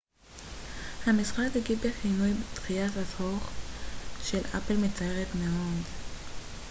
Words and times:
המשרד 1.05 1.57
הגיב 1.57 1.79
בכינוי 1.87 2.33
דחיית 2.55 2.91
הדוח 2.97 3.51
של 4.23 4.39
אפל 4.57 4.77
מצערת 4.77 5.27
מאוד 5.35 5.83